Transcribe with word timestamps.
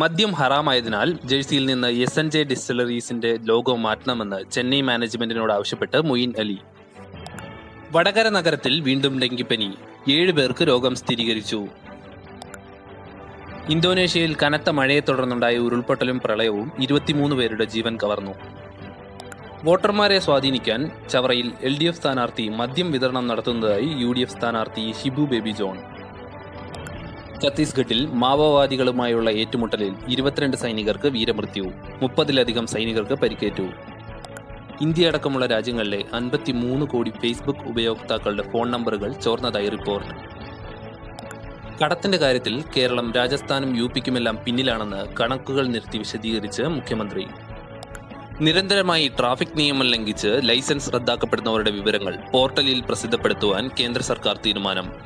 മദ്യം 0.00 0.32
ഹറാമായതിനാൽ 0.32 1.18
ജേഴ്സിയിൽ 1.24 1.66
നിന്ന് 1.66 1.88
എസ് 1.88 2.18
എൻ 2.18 2.30
ജെ 2.30 2.42
ഡിസ്റ്റിലറീസിന്റെ 2.42 3.38
ലോഗോ 3.42 3.76
മാറ്റണമെന്ന് 3.76 4.50
ചെന്നൈ 4.52 4.80
മാനേജ്മെന്റിനോട് 4.80 5.52
ആവശ്യപ്പെട്ട് 5.52 6.02
മൊയിൻ 6.02 6.32
അലി. 6.38 6.58
വടകര 7.92 8.28
നഗരത്തിൽ 8.28 8.80
വീണ്ടും 8.80 9.20
ഡെങ്കിപ്പനി. 9.20 9.68
ഏഴ് 10.08 10.32
പേർക്ക് 10.32 10.64
രോഗം 10.68 10.94
സ്ഥിരീകരിച്ചു. 10.94 11.68
ഇന്തോനേഷ്യയിൽ 13.68 14.36
കനത്ത 14.42 14.70
മഴയെ 14.70 15.00
തുടർന്നുണ്ടായ 15.00 15.56
ഉരുൾപൊട്ടലും 15.56 16.20
പ്രളയവും 16.20 16.72
ഇരുപത്തിമൂന്ന് 16.80 17.36
പേരുടെ 17.36 17.64
ജീവൻ 17.64 17.96
കവർന്നു. 17.96 18.34
വോട്ടർമാരെ 19.64 20.18
സ്വാധീനിക്കാൻ 20.18 20.90
ചവറയിൽ 21.10 21.52
എൽ 21.60 21.78
ഡി 21.78 21.84
എഫ് 21.84 21.96
സ്ഥാനാർത്ഥി 21.96 22.48
മദ്യം 22.48 22.92
വിതരണം 22.92 23.26
നടത്തുന്നതായി 23.26 23.90
യു 23.98 24.12
ഡി 24.12 24.20
എഫ് 24.20 24.32
സ്ഥാനാർത്ഥി 24.32 24.94
ഷിബു 25.02 25.22
ബേബി 25.22 25.50
ജോൺ. 25.50 26.01
ഛത്തീസ്ഗഡിൽ 27.42 28.06
മാവോവാദികളുമായുള്ള 28.06 29.30
ഏറ്റുമുട്ടലിൽ 29.30 29.94
ഇരുപത്തിരണ്ട് 30.08 30.56
സൈനികർക്ക് 30.56 31.08
വീരമൃത്യു 31.08 31.72
മുപ്പതിലധികം 32.02 32.66
സൈനികർക്ക് 32.66 33.14
പരിക്കേറ്റു. 33.14 33.62
ഇന്ത്യ 34.80 35.06
അടക്കമുള്ള 35.06 35.46
രാജ്യങ്ങളിലെ 35.46 36.04
അൻപത്തിമൂന്ന് 36.14 36.86
കോടി 36.86 37.10
ഫേസ്ബുക്ക് 37.10 37.60
ഉപയോക്താക്കളുടെ 37.60 38.42
ഫോൺ 38.52 38.70
നമ്പറുകൾ 38.70 39.12
ചോർന്നതായി 39.12 39.68
റിപ്പോർട്ട്. 39.68 40.08
കടത്തിന്റെ 41.84 42.18
കാര്യത്തിൽ 42.18 42.64
കേരളം 42.76 43.12
രാജസ്ഥാനും 43.12 43.76
യു 43.76 43.90
പിക്കുമെല്ലാം 43.94 44.38
പിന്നിലാണെന്ന് 44.44 45.16
കണക്കുകൾ 45.20 45.66
നിർത്തി 45.66 45.98
വിശദീകരിച്ച് 45.98 46.62
മുഖ്യമന്ത്രി. 46.62 47.26
നിരന്തരമായി 48.40 49.10
ട്രാഫിക് 49.18 49.56
നിയമം 49.56 49.82
ലംഘിച്ച് 49.82 50.40
ലൈസൻസ് 50.42 50.92
റദ്ദാക്കപ്പെടുന്നവരുടെ 50.92 51.70
വിവരങ്ങൾ 51.70 52.18
പോർട്ടലിൽ 52.32 52.80
പ്രസിദ്ധപ്പെടുത്തുവാൻ 52.80 53.70
കേന്ദ്ര 53.80 54.02
സർക്കാർ 54.02 54.36
തീരുമാനം. 54.46 55.01